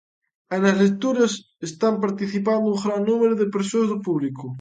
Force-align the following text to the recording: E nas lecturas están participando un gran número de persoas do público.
E 0.53 0.55
nas 0.63 0.79
lecturas 0.83 1.31
están 1.69 1.93
participando 2.05 2.67
un 2.73 2.79
gran 2.83 3.01
número 3.09 3.33
de 3.37 3.51
persoas 3.55 3.87
do 3.91 3.97
público. 4.07 4.45